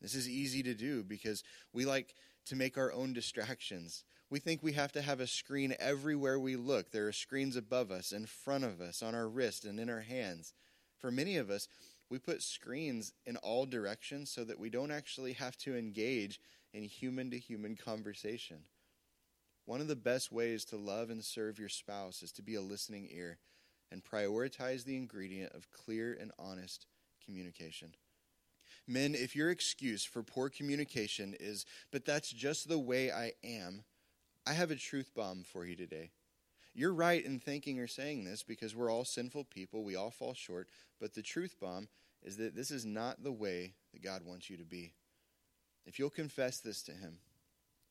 This 0.00 0.14
is 0.14 0.28
easy 0.28 0.62
to 0.62 0.74
do 0.74 1.02
because 1.02 1.42
we 1.72 1.84
like 1.84 2.14
to 2.46 2.56
make 2.56 2.78
our 2.78 2.92
own 2.92 3.12
distractions. 3.12 4.04
We 4.30 4.38
think 4.38 4.62
we 4.62 4.72
have 4.72 4.92
to 4.92 5.02
have 5.02 5.20
a 5.20 5.26
screen 5.26 5.74
everywhere 5.78 6.38
we 6.38 6.56
look. 6.56 6.90
There 6.90 7.06
are 7.08 7.12
screens 7.12 7.56
above 7.56 7.90
us, 7.90 8.12
in 8.12 8.26
front 8.26 8.64
of 8.64 8.80
us, 8.80 9.02
on 9.02 9.14
our 9.14 9.28
wrist, 9.28 9.64
and 9.64 9.78
in 9.80 9.90
our 9.90 10.00
hands. 10.00 10.52
For 10.98 11.10
many 11.10 11.36
of 11.36 11.50
us, 11.50 11.68
we 12.08 12.18
put 12.18 12.42
screens 12.42 13.12
in 13.24 13.36
all 13.38 13.66
directions 13.66 14.30
so 14.30 14.44
that 14.44 14.58
we 14.58 14.70
don't 14.70 14.90
actually 14.90 15.32
have 15.34 15.56
to 15.58 15.76
engage 15.76 16.40
in 16.72 16.84
human 16.84 17.30
to 17.30 17.38
human 17.38 17.76
conversation. 17.76 18.58
One 19.66 19.80
of 19.80 19.88
the 19.88 19.96
best 19.96 20.32
ways 20.32 20.64
to 20.66 20.76
love 20.76 21.10
and 21.10 21.24
serve 21.24 21.58
your 21.58 21.68
spouse 21.68 22.22
is 22.22 22.32
to 22.32 22.42
be 22.42 22.54
a 22.54 22.62
listening 22.62 23.08
ear 23.10 23.38
and 23.90 24.02
prioritize 24.02 24.84
the 24.84 24.96
ingredient 24.96 25.52
of 25.52 25.70
clear 25.70 26.16
and 26.18 26.32
honest 26.38 26.86
communication. 27.24 27.94
Men, 28.86 29.16
if 29.16 29.34
your 29.34 29.50
excuse 29.50 30.04
for 30.04 30.22
poor 30.22 30.48
communication 30.48 31.34
is, 31.38 31.66
but 31.90 32.04
that's 32.04 32.30
just 32.30 32.68
the 32.68 32.78
way 32.78 33.10
I 33.10 33.32
am, 33.42 33.82
I 34.46 34.52
have 34.52 34.70
a 34.70 34.76
truth 34.76 35.10
bomb 35.14 35.42
for 35.42 35.66
you 35.66 35.74
today. 35.74 36.10
You're 36.72 36.94
right 36.94 37.24
in 37.24 37.40
thinking 37.40 37.80
or 37.80 37.88
saying 37.88 38.24
this 38.24 38.44
because 38.44 38.76
we're 38.76 38.92
all 38.92 39.04
sinful 39.04 39.44
people. 39.44 39.82
We 39.82 39.96
all 39.96 40.10
fall 40.10 40.34
short. 40.34 40.68
But 41.00 41.14
the 41.14 41.22
truth 41.22 41.56
bomb 41.60 41.88
is 42.22 42.36
that 42.36 42.54
this 42.54 42.70
is 42.70 42.84
not 42.84 43.24
the 43.24 43.32
way 43.32 43.72
that 43.92 44.02
God 44.02 44.22
wants 44.24 44.48
you 44.48 44.56
to 44.58 44.64
be. 44.64 44.92
If 45.86 45.98
you'll 45.98 46.10
confess 46.10 46.60
this 46.60 46.82
to 46.82 46.92
Him, 46.92 47.18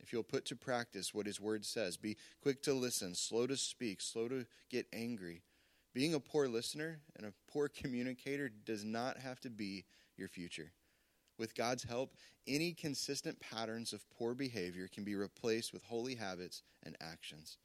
if 0.05 0.13
you'll 0.13 0.23
put 0.23 0.45
to 0.45 0.55
practice 0.55 1.15
what 1.15 1.25
His 1.25 1.41
Word 1.41 1.65
says, 1.65 1.97
be 1.97 2.15
quick 2.39 2.61
to 2.63 2.73
listen, 2.73 3.15
slow 3.15 3.47
to 3.47 3.57
speak, 3.57 4.01
slow 4.01 4.27
to 4.27 4.45
get 4.69 4.85
angry. 4.93 5.41
Being 5.95 6.13
a 6.13 6.19
poor 6.19 6.47
listener 6.47 6.99
and 7.17 7.25
a 7.25 7.33
poor 7.51 7.67
communicator 7.75 8.49
does 8.49 8.85
not 8.85 9.17
have 9.17 9.39
to 9.41 9.49
be 9.49 9.85
your 10.15 10.27
future. 10.27 10.71
With 11.39 11.55
God's 11.55 11.83
help, 11.83 12.13
any 12.47 12.73
consistent 12.73 13.39
patterns 13.39 13.93
of 13.93 14.07
poor 14.11 14.35
behavior 14.35 14.87
can 14.87 15.03
be 15.03 15.15
replaced 15.15 15.73
with 15.73 15.83
holy 15.83 16.13
habits 16.13 16.61
and 16.83 16.95
actions. 17.01 17.57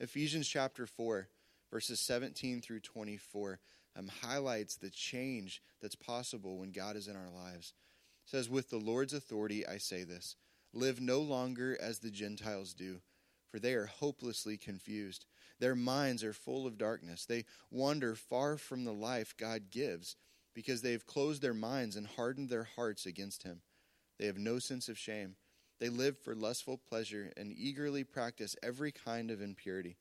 Ephesians 0.00 0.48
chapter 0.48 0.86
4, 0.86 1.28
verses 1.70 2.00
17 2.00 2.62
through 2.62 2.80
24, 2.80 3.60
um, 3.98 4.10
highlights 4.22 4.76
the 4.76 4.88
change 4.88 5.62
that's 5.82 5.94
possible 5.94 6.56
when 6.58 6.72
God 6.72 6.96
is 6.96 7.06
in 7.06 7.16
our 7.16 7.30
lives 7.30 7.74
says, 8.24 8.48
With 8.48 8.70
the 8.70 8.78
Lord's 8.78 9.12
authority 9.12 9.66
I 9.66 9.76
say 9.76 10.04
this 10.04 10.36
live 10.72 11.00
no 11.00 11.20
longer 11.20 11.76
as 11.80 11.98
the 11.98 12.10
Gentiles 12.10 12.74
do, 12.74 13.00
for 13.50 13.58
they 13.58 13.74
are 13.74 13.86
hopelessly 13.86 14.56
confused. 14.56 15.26
Their 15.58 15.74
minds 15.74 16.22
are 16.24 16.32
full 16.32 16.66
of 16.66 16.78
darkness. 16.78 17.26
They 17.26 17.44
wander 17.70 18.14
far 18.14 18.56
from 18.56 18.84
the 18.84 18.92
life 18.92 19.34
God 19.36 19.70
gives 19.70 20.16
because 20.54 20.82
they 20.82 20.92
have 20.92 21.06
closed 21.06 21.42
their 21.42 21.54
minds 21.54 21.96
and 21.96 22.06
hardened 22.06 22.48
their 22.48 22.64
hearts 22.76 23.06
against 23.06 23.42
Him. 23.42 23.62
They 24.18 24.26
have 24.26 24.38
no 24.38 24.58
sense 24.58 24.88
of 24.88 24.98
shame. 24.98 25.36
They 25.80 25.88
live 25.88 26.18
for 26.18 26.34
lustful 26.34 26.76
pleasure 26.76 27.32
and 27.36 27.52
eagerly 27.52 28.04
practice 28.04 28.56
every 28.62 28.92
kind 28.92 29.30
of 29.30 29.40
impurity. 29.40 29.96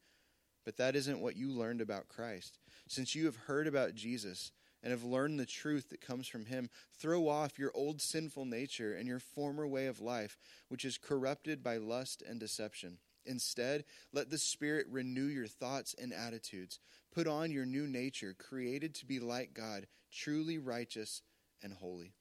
But 0.65 0.77
that 0.77 0.95
isn't 0.95 1.21
what 1.21 1.37
you 1.37 1.49
learned 1.49 1.81
about 1.81 2.09
Christ. 2.09 2.59
Since 2.87 3.15
you 3.15 3.25
have 3.25 3.35
heard 3.35 3.65
about 3.65 3.95
Jesus, 3.95 4.51
and 4.83 4.91
have 4.91 5.03
learned 5.03 5.39
the 5.39 5.45
truth 5.45 5.89
that 5.89 6.01
comes 6.01 6.27
from 6.27 6.45
Him, 6.45 6.69
throw 6.97 7.27
off 7.27 7.59
your 7.59 7.71
old 7.73 8.01
sinful 8.01 8.45
nature 8.45 8.93
and 8.93 9.07
your 9.07 9.19
former 9.19 9.67
way 9.67 9.87
of 9.87 9.99
life, 9.99 10.37
which 10.67 10.85
is 10.85 10.97
corrupted 10.97 11.63
by 11.63 11.77
lust 11.77 12.23
and 12.27 12.39
deception. 12.39 12.97
Instead, 13.25 13.83
let 14.13 14.29
the 14.29 14.37
Spirit 14.37 14.87
renew 14.89 15.25
your 15.25 15.47
thoughts 15.47 15.93
and 16.01 16.13
attitudes. 16.13 16.79
Put 17.13 17.27
on 17.27 17.51
your 17.51 17.65
new 17.65 17.87
nature, 17.87 18.35
created 18.37 18.95
to 18.95 19.05
be 19.05 19.19
like 19.19 19.53
God, 19.53 19.87
truly 20.11 20.57
righteous 20.57 21.21
and 21.61 21.73
holy. 21.73 22.13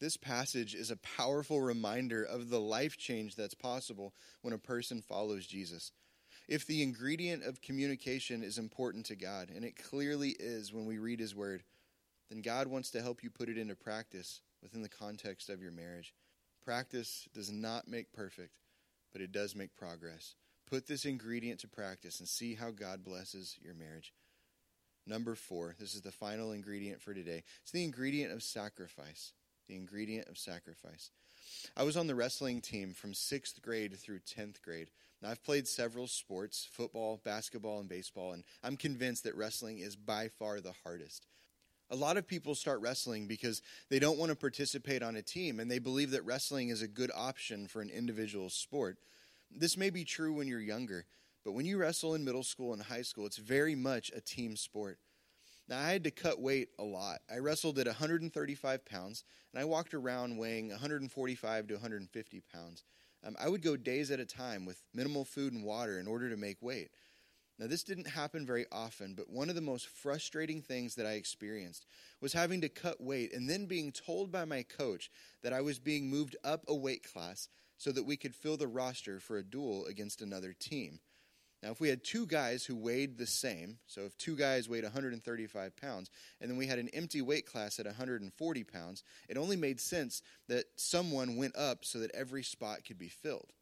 This 0.00 0.16
passage 0.16 0.74
is 0.74 0.90
a 0.90 0.96
powerful 0.96 1.60
reminder 1.60 2.22
of 2.22 2.50
the 2.50 2.60
life 2.60 2.96
change 2.96 3.34
that's 3.34 3.54
possible 3.54 4.14
when 4.42 4.54
a 4.54 4.58
person 4.58 5.02
follows 5.02 5.46
Jesus. 5.46 5.92
If 6.48 6.66
the 6.66 6.82
ingredient 6.82 7.44
of 7.44 7.60
communication 7.60 8.42
is 8.42 8.56
important 8.56 9.04
to 9.06 9.16
God, 9.16 9.50
and 9.54 9.64
it 9.64 9.76
clearly 9.76 10.30
is 10.30 10.72
when 10.72 10.86
we 10.86 10.98
read 10.98 11.20
His 11.20 11.34
Word, 11.34 11.62
then 12.30 12.40
God 12.40 12.68
wants 12.68 12.90
to 12.92 13.02
help 13.02 13.22
you 13.22 13.28
put 13.28 13.50
it 13.50 13.58
into 13.58 13.74
practice 13.74 14.40
within 14.62 14.80
the 14.80 14.88
context 14.88 15.50
of 15.50 15.60
your 15.60 15.72
marriage. 15.72 16.14
Practice 16.64 17.28
does 17.34 17.50
not 17.52 17.86
make 17.86 18.12
perfect, 18.12 18.60
but 19.12 19.20
it 19.20 19.30
does 19.30 19.54
make 19.54 19.76
progress. 19.76 20.36
Put 20.66 20.86
this 20.86 21.04
ingredient 21.04 21.60
to 21.60 21.68
practice 21.68 22.18
and 22.18 22.28
see 22.28 22.54
how 22.54 22.70
God 22.70 23.04
blesses 23.04 23.56
your 23.62 23.74
marriage. 23.74 24.14
Number 25.06 25.34
four, 25.34 25.74
this 25.78 25.94
is 25.94 26.02
the 26.02 26.12
final 26.12 26.52
ingredient 26.52 27.00
for 27.00 27.14
today. 27.14 27.42
It's 27.62 27.72
the 27.72 27.84
ingredient 27.84 28.32
of 28.32 28.42
sacrifice. 28.42 29.32
The 29.66 29.76
ingredient 29.76 30.28
of 30.28 30.36
sacrifice. 30.36 31.10
I 31.76 31.82
was 31.82 31.96
on 31.96 32.06
the 32.06 32.14
wrestling 32.14 32.60
team 32.60 32.92
from 32.94 33.14
sixth 33.14 33.62
grade 33.62 33.96
through 33.96 34.20
10th 34.20 34.62
grade. 34.62 34.90
Now, 35.22 35.30
I've 35.30 35.42
played 35.42 35.66
several 35.66 36.06
sports 36.06 36.68
football, 36.70 37.20
basketball, 37.24 37.80
and 37.80 37.88
baseball, 37.88 38.32
and 38.32 38.44
I'm 38.62 38.76
convinced 38.76 39.24
that 39.24 39.36
wrestling 39.36 39.78
is 39.78 39.96
by 39.96 40.28
far 40.28 40.60
the 40.60 40.74
hardest. 40.84 41.26
A 41.90 41.96
lot 41.96 42.16
of 42.16 42.26
people 42.26 42.54
start 42.54 42.80
wrestling 42.80 43.26
because 43.26 43.62
they 43.88 43.98
don't 43.98 44.18
want 44.18 44.30
to 44.30 44.36
participate 44.36 45.02
on 45.02 45.16
a 45.16 45.22
team 45.22 45.58
and 45.58 45.70
they 45.70 45.78
believe 45.78 46.10
that 46.10 46.24
wrestling 46.24 46.68
is 46.68 46.82
a 46.82 46.88
good 46.88 47.10
option 47.14 47.66
for 47.66 47.80
an 47.80 47.88
individual 47.88 48.50
sport. 48.50 48.98
This 49.50 49.76
may 49.76 49.88
be 49.88 50.04
true 50.04 50.34
when 50.34 50.48
you're 50.48 50.60
younger, 50.60 51.06
but 51.44 51.52
when 51.52 51.64
you 51.64 51.78
wrestle 51.78 52.14
in 52.14 52.24
middle 52.24 52.42
school 52.42 52.74
and 52.74 52.82
high 52.82 53.02
school, 53.02 53.24
it's 53.24 53.38
very 53.38 53.74
much 53.74 54.12
a 54.14 54.20
team 54.20 54.54
sport. 54.54 54.98
Now, 55.68 55.80
I 55.80 55.90
had 55.90 56.04
to 56.04 56.10
cut 56.10 56.40
weight 56.40 56.70
a 56.78 56.84
lot. 56.84 57.18
I 57.30 57.38
wrestled 57.38 57.78
at 57.78 57.86
135 57.86 58.84
pounds, 58.86 59.24
and 59.52 59.60
I 59.60 59.66
walked 59.66 59.92
around 59.92 60.38
weighing 60.38 60.70
145 60.70 61.66
to 61.66 61.74
150 61.74 62.42
pounds. 62.52 62.84
Um, 63.22 63.36
I 63.38 63.48
would 63.48 63.62
go 63.62 63.76
days 63.76 64.10
at 64.10 64.20
a 64.20 64.24
time 64.24 64.64
with 64.64 64.82
minimal 64.94 65.26
food 65.26 65.52
and 65.52 65.64
water 65.64 65.98
in 65.98 66.06
order 66.06 66.30
to 66.30 66.36
make 66.36 66.62
weight. 66.62 66.90
Now, 67.58 67.66
this 67.66 67.82
didn't 67.82 68.08
happen 68.08 68.46
very 68.46 68.66
often, 68.70 69.14
but 69.14 69.28
one 69.28 69.48
of 69.50 69.56
the 69.56 69.60
most 69.60 69.88
frustrating 69.88 70.62
things 70.62 70.94
that 70.94 71.06
I 71.06 71.12
experienced 71.12 71.86
was 72.20 72.32
having 72.32 72.60
to 72.60 72.68
cut 72.68 73.00
weight 73.00 73.34
and 73.34 73.50
then 73.50 73.66
being 73.66 73.90
told 73.90 74.30
by 74.30 74.44
my 74.44 74.62
coach 74.62 75.10
that 75.42 75.52
I 75.52 75.60
was 75.60 75.80
being 75.80 76.08
moved 76.08 76.36
up 76.44 76.64
a 76.68 76.74
weight 76.74 77.02
class 77.02 77.48
so 77.76 77.90
that 77.92 78.04
we 78.04 78.16
could 78.16 78.34
fill 78.34 78.56
the 78.56 78.68
roster 78.68 79.18
for 79.18 79.36
a 79.36 79.42
duel 79.42 79.86
against 79.86 80.22
another 80.22 80.52
team. 80.52 81.00
Now, 81.62 81.70
if 81.70 81.80
we 81.80 81.88
had 81.88 82.04
two 82.04 82.24
guys 82.24 82.64
who 82.64 82.76
weighed 82.76 83.18
the 83.18 83.26
same, 83.26 83.78
so 83.86 84.02
if 84.02 84.16
two 84.16 84.36
guys 84.36 84.68
weighed 84.68 84.84
135 84.84 85.76
pounds, 85.76 86.08
and 86.40 86.48
then 86.48 86.56
we 86.56 86.66
had 86.66 86.78
an 86.78 86.88
empty 86.90 87.20
weight 87.20 87.46
class 87.46 87.80
at 87.80 87.86
140 87.86 88.64
pounds, 88.64 89.02
it 89.28 89.36
only 89.36 89.56
made 89.56 89.80
sense 89.80 90.22
that 90.48 90.66
someone 90.76 91.36
went 91.36 91.56
up 91.56 91.84
so 91.84 91.98
that 91.98 92.14
every 92.14 92.44
spot 92.44 92.84
could 92.86 92.98
be 92.98 93.08
filled. 93.08 93.52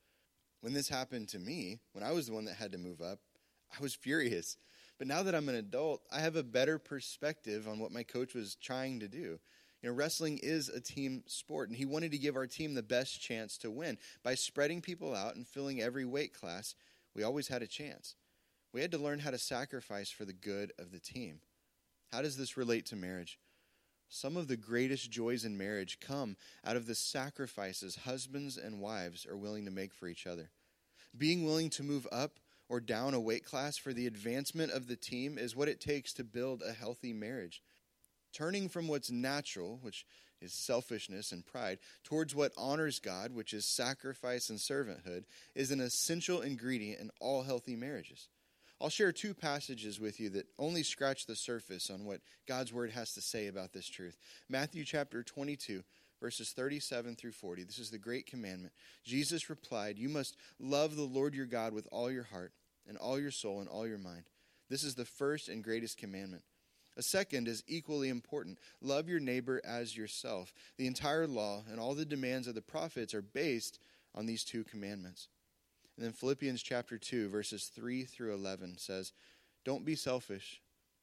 When 0.61 0.75
this 0.75 0.88
happened 0.88 1.29
to 1.29 1.38
me, 1.38 1.79
when 1.93 2.05
I 2.05 2.12
was 2.12 2.26
the 2.26 2.35
one 2.35 2.45
that 2.47 2.57
had 2.57 2.73
to 2.73 2.79
move 2.79 3.00
up, 3.00 3.21
I 3.79 3.83
was 3.83 3.95
furious. 3.95 4.59
But 4.99 5.07
now 5.07 5.23
that 5.23 5.35
I'm 5.35 5.49
an 5.49 5.55
adult, 5.55 6.03
I 6.11 6.21
have 6.21 6.37
a 6.37 6.43
better 6.43 6.79
perspective 6.79 7.67
on 7.67 7.79
what 7.79 7.93
my 7.93 8.03
coach 8.03 8.35
was 8.35 8.57
trying 8.57 9.00
to 9.00 9.09
do. 9.09 9.38
You 9.83 9.91
know, 9.91 9.93
wrestling 9.93 10.38
is 10.43 10.69
a 10.69 10.81
team 10.81 11.23
sport, 11.26 11.69
and 11.69 11.76
he 11.76 11.85
wanted 11.85 12.11
to 12.12 12.19
give 12.19 12.37
our 12.37 12.47
team 12.47 12.75
the 12.75 12.83
best 12.83 13.21
chance 13.21 13.57
to 13.59 13.71
win. 13.71 13.99
By 14.23 14.35
spreading 14.35 14.81
people 14.81 15.15
out 15.15 15.37
and 15.37 15.47
filling 15.47 15.81
every 15.81 16.05
weight 16.05 16.35
class, 16.35 16.75
we 17.16 17.23
always 17.23 17.49
had 17.49 17.62
a 17.62 17.66
chance. 17.66 18.14
We 18.75 18.82
had 18.82 18.90
to 18.92 18.99
learn 18.99 19.20
how 19.20 19.30
to 19.30 19.38
sacrifice 19.38 20.11
for 20.11 20.26
the 20.26 20.35
good 20.35 20.73
of 20.78 20.92
the 20.92 21.00
team. 21.00 21.40
How 22.12 22.20
does 22.20 22.37
this 22.37 22.58
relate 22.58 22.85
to 22.87 22.96
marriage? 22.96 23.38
Some 24.08 24.37
of 24.37 24.49
the 24.49 24.56
greatest 24.56 25.11
joys 25.11 25.44
in 25.44 25.56
marriage 25.56 25.99
come 25.99 26.37
out 26.62 26.76
of 26.76 26.87
the 26.87 26.94
sacrifices 26.94 27.96
husbands 28.04 28.58
and 28.58 28.80
wives 28.80 29.26
are 29.26 29.37
willing 29.37 29.64
to 29.64 29.70
make 29.70 29.94
for 29.94 30.06
each 30.06 30.26
other. 30.26 30.50
Being 31.16 31.44
willing 31.44 31.70
to 31.70 31.82
move 31.82 32.06
up 32.12 32.38
or 32.68 32.80
down 32.80 33.14
a 33.14 33.20
weight 33.20 33.44
class 33.44 33.78
for 33.78 33.94
the 33.94 34.06
advancement 34.06 34.73
of 34.73 34.87
the 34.87 34.96
team 34.96 35.38
is 35.38 35.56
what 35.56 35.68
it 35.68 35.80
takes 35.80 36.12
to 36.14 36.25
build 36.25 36.62
a 36.62 36.73
healthy 36.73 37.14
marriage. 37.14 37.62
Turning 38.32 38.68
from 38.68 38.88
what's 38.88 39.11
natural, 39.11 39.78
which 39.80 40.04
is 40.40 40.52
selfishness 40.52 41.33
and 41.33 41.47
pride, 41.47 41.78
towards 42.05 42.35
what 42.35 42.52
honors 42.57 42.99
God, 42.99 43.33
which 43.33 43.52
is 43.52 43.64
sacrifice 43.64 44.50
and 44.50 44.59
servanthood, 44.59 45.25
is 45.55 45.71
an 45.71 45.81
essential 45.81 46.40
ingredient 46.40 47.00
in 47.00 47.11
all 47.21 47.43
healthy 47.43 47.76
marriages. 47.76 48.28
I'll 48.81 48.90
share 48.90 49.12
two 49.12 49.33
passages 49.33 49.99
with 49.99 50.21
you 50.21 50.28
that 50.31 50.49
only 50.59 50.83
scratch 50.83 51.25
the 51.25 51.37
surface 51.37 51.88
on 51.88 52.05
what 52.05 52.21
God's 52.47 52.73
word 52.73 52.90
has 52.90 53.14
to 53.14 53.23
say 53.23 53.47
about 53.47 53.73
this 53.73 53.88
truth. 53.88 54.19
Matthew 54.50 54.85
chapter 54.85 55.23
22, 55.23 55.83
verses 56.21 56.50
37 56.50 57.16
through 57.16 57.33
40. 57.33 57.64
This 57.64 57.78
is 57.78 57.90
the 57.90 57.99
great 57.99 58.26
commandment. 58.26 58.75
Jesus 59.02 59.49
replied, 59.49 59.97
You 59.99 60.11
must 60.11 60.37
love 60.61 60.95
the 60.95 61.02
Lord 61.02 61.35
your 61.35 61.47
God 61.47 61.73
with 61.73 61.88
all 61.90 62.11
your 62.11 62.25
heart, 62.25 62.52
and 62.87 62.99
all 62.99 63.19
your 63.19 63.31
soul, 63.31 63.61
and 63.61 63.69
all 63.69 63.87
your 63.87 63.99
mind. 63.99 64.25
This 64.69 64.85
is 64.85 64.95
the 64.95 65.05
first 65.05 65.49
and 65.49 65.64
greatest 65.64 65.97
commandment. 65.97 66.43
A 66.97 67.03
second 67.03 67.47
is 67.47 67.62
equally 67.67 68.09
important 68.09 68.59
love 68.81 69.09
your 69.09 69.21
neighbor 69.21 69.61
as 69.65 69.97
yourself. 69.97 70.53
The 70.79 70.87
entire 70.87 71.26
law 71.26 71.62
and 71.71 71.79
all 71.79 71.95
the 71.95 72.05
demands 72.05 72.47
of 72.47 72.55
the 72.55 72.62
prophets 72.62 73.15
are 73.15 73.23
based 73.23 73.79
on 74.15 74.26
these 74.26 74.45
two 74.45 74.65
commandments. 74.65 75.29
And 75.97 76.05
then 76.05 76.12
Philippians 76.12 76.62
chapter 76.62 76.99
2, 76.99 77.29
verses 77.29 77.71
3 77.75 78.05
through 78.05 78.35
11 78.35 78.79
says, 78.79 79.12
Don't 79.65 79.85
be 79.85 79.95
selfish. 79.95 80.61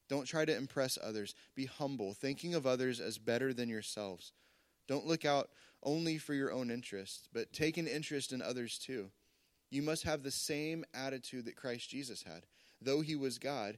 Don't 0.09 0.25
try 0.25 0.45
to 0.45 0.55
impress 0.55 0.97
others. 1.01 1.35
Be 1.55 1.65
humble, 1.65 2.13
thinking 2.13 2.55
of 2.55 2.67
others 2.67 2.99
as 2.99 3.17
better 3.17 3.53
than 3.53 3.69
yourselves. 3.69 4.33
Don't 4.87 5.05
look 5.05 5.25
out 5.25 5.49
only 5.81 6.17
for 6.17 6.33
your 6.33 6.51
own 6.51 6.69
interests, 6.69 7.27
but 7.33 7.53
take 7.53 7.77
an 7.77 7.87
interest 7.87 8.33
in 8.33 8.41
others 8.41 8.77
too. 8.77 9.09
You 9.69 9.81
must 9.81 10.03
have 10.03 10.23
the 10.23 10.31
same 10.31 10.85
attitude 10.93 11.45
that 11.45 11.55
Christ 11.55 11.89
Jesus 11.89 12.23
had. 12.23 12.45
Though 12.81 13.01
he 13.01 13.15
was 13.15 13.39
God, 13.39 13.77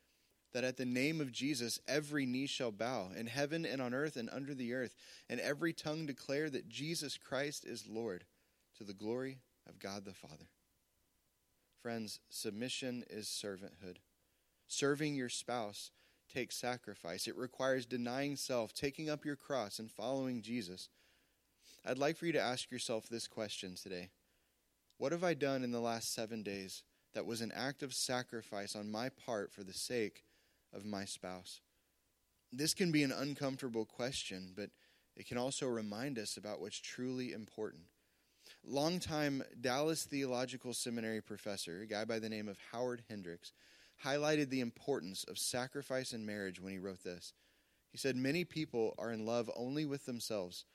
that 0.53 0.63
at 0.63 0.77
the 0.77 0.85
name 0.85 1.21
of 1.21 1.31
Jesus 1.31 1.79
every 1.87 2.25
knee 2.25 2.47
shall 2.47 2.71
bow, 2.71 3.09
in 3.15 3.27
heaven 3.27 3.65
and 3.65 3.81
on 3.81 3.93
earth 3.93 4.15
and 4.15 4.29
under 4.31 4.53
the 4.53 4.73
earth, 4.73 4.95
and 5.29 5.39
every 5.39 5.73
tongue 5.73 6.05
declare 6.05 6.49
that 6.49 6.69
Jesus 6.69 7.17
Christ 7.17 7.65
is 7.65 7.87
Lord, 7.87 8.25
to 8.77 8.83
the 8.83 8.93
glory 8.93 9.39
of 9.67 9.79
God 9.79 10.05
the 10.05 10.13
Father. 10.13 10.49
Friends, 11.81 12.19
submission 12.29 13.03
is 13.09 13.27
servanthood. 13.27 13.97
Serving 14.67 15.15
your 15.15 15.29
spouse 15.29 15.91
takes 16.31 16.55
sacrifice. 16.55 17.27
It 17.27 17.35
requires 17.35 17.85
denying 17.85 18.35
self, 18.35 18.73
taking 18.73 19.09
up 19.09 19.25
your 19.25 19.35
cross, 19.35 19.79
and 19.79 19.91
following 19.91 20.41
Jesus. 20.41 20.89
I'd 21.85 21.97
like 21.97 22.17
for 22.17 22.25
you 22.25 22.31
to 22.33 22.41
ask 22.41 22.71
yourself 22.71 23.09
this 23.09 23.27
question 23.27 23.75
today 23.75 24.09
What 24.97 25.11
have 25.11 25.23
I 25.23 25.33
done 25.33 25.63
in 25.63 25.71
the 25.71 25.79
last 25.79 26.13
seven 26.13 26.43
days 26.43 26.83
that 27.13 27.25
was 27.25 27.41
an 27.41 27.51
act 27.53 27.83
of 27.83 27.93
sacrifice 27.93 28.75
on 28.75 28.91
my 28.91 29.09
part 29.09 29.51
for 29.51 29.63
the 29.63 29.73
sake 29.73 30.23
of 30.73 30.85
my 30.85 31.05
spouse? 31.05 31.61
This 32.51 32.73
can 32.73 32.91
be 32.91 33.03
an 33.03 33.11
uncomfortable 33.11 33.85
question, 33.85 34.53
but 34.55 34.69
it 35.15 35.27
can 35.27 35.37
also 35.37 35.67
remind 35.67 36.17
us 36.17 36.37
about 36.37 36.59
what's 36.59 36.79
truly 36.79 37.33
important. 37.33 37.83
Longtime 38.63 39.43
Dallas 39.59 40.03
Theological 40.03 40.73
Seminary 40.73 41.21
professor, 41.21 41.81
a 41.81 41.87
guy 41.87 42.05
by 42.05 42.19
the 42.19 42.29
name 42.29 42.47
of 42.47 42.57
Howard 42.71 43.03
Hendricks, 43.09 43.53
highlighted 44.03 44.49
the 44.49 44.61
importance 44.61 45.23
of 45.23 45.37
sacrifice 45.37 46.13
in 46.13 46.25
marriage 46.25 46.59
when 46.59 46.73
he 46.73 46.79
wrote 46.79 47.03
this. 47.03 47.33
He 47.91 47.97
said, 47.97 48.15
Many 48.15 48.45
people 48.45 48.95
are 48.97 49.11
in 49.11 49.25
love 49.25 49.49
only 49.55 49.85
with 49.85 50.05
themselves. 50.05 50.65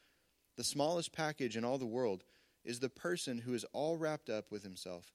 The 0.57 0.65
smallest 0.65 1.13
package 1.13 1.57
in 1.57 1.65
all 1.65 1.79
the 1.79 1.87
world 1.87 2.25
is 2.65 2.81
the 2.81 2.89
person 2.89 3.39
who 3.39 3.55
is 3.55 3.65
all 3.73 3.97
wrapped 3.97 4.29
up 4.29 4.51
with 4.51 4.63
himself. 4.63 5.13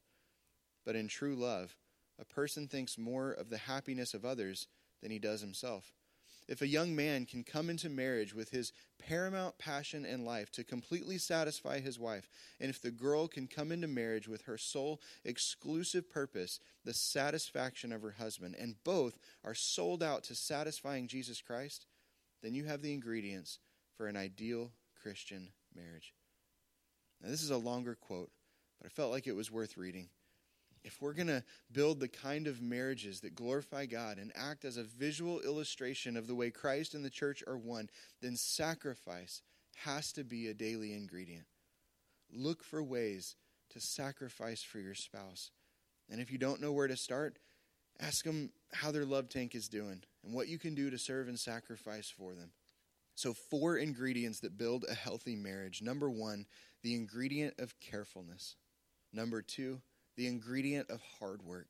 But 0.85 0.95
in 0.95 1.07
true 1.07 1.35
love, 1.35 1.75
a 2.19 2.25
person 2.25 2.67
thinks 2.67 2.97
more 2.97 3.31
of 3.31 3.49
the 3.49 3.57
happiness 3.57 4.13
of 4.13 4.25
others 4.25 4.67
than 5.01 5.11
he 5.11 5.19
does 5.19 5.41
himself. 5.41 5.93
If 6.47 6.61
a 6.61 6.67
young 6.67 6.95
man 6.95 7.25
can 7.25 7.43
come 7.43 7.69
into 7.69 7.89
marriage 7.89 8.33
with 8.33 8.49
his 8.49 8.73
paramount 8.99 9.57
passion 9.57 10.05
in 10.05 10.25
life 10.25 10.51
to 10.51 10.63
completely 10.63 11.17
satisfy 11.17 11.79
his 11.79 11.97
wife, 11.97 12.27
and 12.59 12.69
if 12.69 12.81
the 12.81 12.91
girl 12.91 13.27
can 13.27 13.47
come 13.47 13.71
into 13.71 13.87
marriage 13.87 14.27
with 14.27 14.43
her 14.43 14.57
sole 14.57 14.99
exclusive 15.23 16.09
purpose, 16.09 16.59
the 16.83 16.93
satisfaction 16.93 17.93
of 17.93 18.01
her 18.01 18.15
husband, 18.17 18.55
and 18.59 18.83
both 18.83 19.17
are 19.45 19.53
sold 19.53 20.03
out 20.03 20.23
to 20.25 20.35
satisfying 20.35 21.07
Jesus 21.07 21.41
Christ, 21.41 21.85
then 22.43 22.53
you 22.53 22.65
have 22.65 22.81
the 22.81 22.93
ingredients 22.93 23.59
for 23.95 24.07
an 24.07 24.17
ideal 24.17 24.71
Christian 25.01 25.49
marriage. 25.73 26.13
Now, 27.21 27.29
this 27.29 27.43
is 27.43 27.51
a 27.51 27.57
longer 27.57 27.95
quote, 27.95 28.31
but 28.79 28.87
I 28.87 28.89
felt 28.89 29.11
like 29.11 29.27
it 29.27 29.35
was 29.35 29.51
worth 29.51 29.77
reading 29.77 30.09
if 30.83 31.01
we're 31.01 31.13
going 31.13 31.27
to 31.27 31.43
build 31.71 31.99
the 31.99 32.07
kind 32.07 32.47
of 32.47 32.61
marriages 32.61 33.21
that 33.21 33.35
glorify 33.35 33.85
God 33.85 34.17
and 34.17 34.31
act 34.35 34.65
as 34.65 34.77
a 34.77 34.83
visual 34.83 35.39
illustration 35.41 36.17
of 36.17 36.27
the 36.27 36.35
way 36.35 36.49
Christ 36.49 36.93
and 36.93 37.05
the 37.05 37.09
church 37.09 37.43
are 37.45 37.57
one, 37.57 37.89
then 38.21 38.35
sacrifice 38.35 39.41
has 39.85 40.11
to 40.13 40.23
be 40.23 40.47
a 40.47 40.53
daily 40.53 40.93
ingredient. 40.93 41.45
Look 42.31 42.63
for 42.63 42.81
ways 42.81 43.35
to 43.71 43.79
sacrifice 43.79 44.63
for 44.63 44.79
your 44.79 44.95
spouse. 44.95 45.51
And 46.09 46.19
if 46.19 46.31
you 46.31 46.37
don't 46.37 46.61
know 46.61 46.71
where 46.71 46.87
to 46.87 46.97
start, 46.97 47.37
ask 47.99 48.23
them 48.23 48.51
how 48.73 48.91
their 48.91 49.05
love 49.05 49.29
tank 49.29 49.55
is 49.55 49.67
doing 49.67 50.01
and 50.23 50.33
what 50.33 50.47
you 50.47 50.57
can 50.57 50.75
do 50.75 50.89
to 50.89 50.97
serve 50.97 51.27
and 51.27 51.39
sacrifice 51.39 52.09
for 52.09 52.33
them. 52.33 52.51
So, 53.15 53.33
four 53.33 53.77
ingredients 53.77 54.39
that 54.39 54.57
build 54.57 54.85
a 54.89 54.93
healthy 54.93 55.35
marriage. 55.35 55.81
Number 55.81 56.09
one, 56.09 56.45
the 56.81 56.95
ingredient 56.95 57.59
of 57.59 57.79
carefulness. 57.79 58.55
Number 59.13 59.41
two, 59.41 59.81
the 60.15 60.27
ingredient 60.27 60.89
of 60.89 61.01
hard 61.19 61.41
work. 61.43 61.69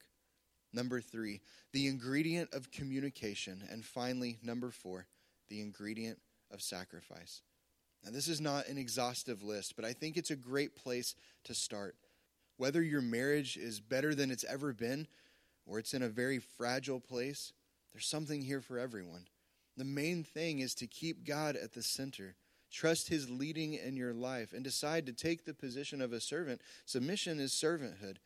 Number 0.74 1.02
three, 1.02 1.42
the 1.74 1.88
ingredient 1.88 2.54
of 2.54 2.72
communication. 2.72 3.64
And 3.70 3.86
finally, 3.86 4.40
number 4.42 4.72
four, 4.72 5.08
the 5.50 5.62
ingredient 5.62 6.20
of 6.52 6.62
sacrifice. 6.62 7.42
Now, 8.04 8.12
this 8.12 8.28
is 8.28 8.42
not 8.42 8.68
an 8.68 8.78
exhaustive 8.78 9.44
list, 9.44 9.76
but 9.76 9.86
I 9.86 9.94
think 9.94 10.18
it's 10.18 10.32
a 10.32 10.36
great 10.36 10.76
place 10.76 11.16
to 11.44 11.54
start. 11.54 11.96
Whether 12.58 12.82
your 12.82 13.02
marriage 13.02 13.58
is 13.58 13.80
better 13.80 14.16
than 14.16 14.32
it's 14.32 14.46
ever 14.46 14.74
been 14.74 15.08
or 15.66 15.78
it's 15.78 15.94
in 15.94 16.02
a 16.02 16.10
very 16.10 16.40
fragile 16.40 17.00
place, 17.00 17.54
there's 17.94 18.08
something 18.08 18.42
here 18.42 18.62
for 18.62 18.80
everyone. 18.80 19.28
The 19.78 19.86
main 19.86 20.24
thing 20.24 20.60
is 20.60 20.74
to 20.76 20.88
keep 20.88 21.26
God 21.26 21.56
at 21.56 21.74
the 21.74 21.84
center 21.84 22.36
Trust 22.72 23.10
his 23.10 23.30
leading 23.30 23.74
in 23.74 23.98
your 23.98 24.14
life 24.14 24.54
and 24.54 24.64
decide 24.64 25.06
to 25.06 25.14
take 25.14 25.44
the 25.44 25.54
position 25.54 26.02
of 26.02 26.14
a 26.14 26.22
servant. 26.22 26.62
Submission 26.86 27.40
is 27.40 27.52
servanthood, 27.52 28.18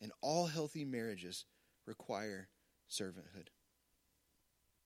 and 0.00 0.12
all 0.20 0.46
healthy 0.46 0.84
marriages 0.84 1.44
require 1.86 2.48
servanthood. 2.90 3.48